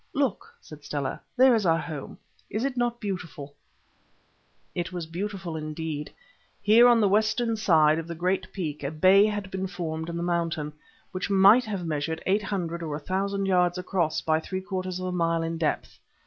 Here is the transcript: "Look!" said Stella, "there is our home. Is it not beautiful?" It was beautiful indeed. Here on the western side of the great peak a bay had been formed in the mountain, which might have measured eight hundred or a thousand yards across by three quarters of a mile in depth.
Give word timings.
"Look!" 0.13 0.55
said 0.59 0.83
Stella, 0.83 1.21
"there 1.37 1.53
is 1.53 1.63
our 1.63 1.77
home. 1.77 2.17
Is 2.49 2.65
it 2.65 2.75
not 2.75 2.99
beautiful?" 2.99 3.53
It 4.73 4.91
was 4.91 5.05
beautiful 5.05 5.55
indeed. 5.55 6.11
Here 6.59 6.87
on 6.87 6.99
the 7.01 7.07
western 7.07 7.55
side 7.55 7.99
of 7.99 8.07
the 8.07 8.15
great 8.15 8.51
peak 8.51 8.81
a 8.81 8.89
bay 8.89 9.27
had 9.27 9.51
been 9.51 9.67
formed 9.67 10.09
in 10.09 10.17
the 10.17 10.23
mountain, 10.23 10.73
which 11.11 11.29
might 11.29 11.65
have 11.65 11.85
measured 11.85 12.23
eight 12.25 12.41
hundred 12.41 12.81
or 12.81 12.95
a 12.95 12.99
thousand 12.99 13.45
yards 13.45 13.77
across 13.77 14.21
by 14.21 14.39
three 14.39 14.61
quarters 14.61 14.99
of 14.99 15.05
a 15.05 15.11
mile 15.11 15.43
in 15.43 15.59
depth. 15.59 15.99